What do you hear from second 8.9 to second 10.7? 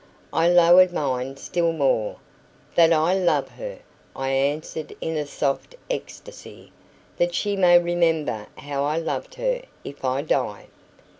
loved her, if I die!"